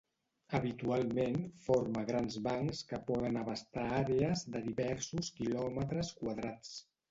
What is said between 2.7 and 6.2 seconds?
que poden abastar àrees de diversos kilòmetres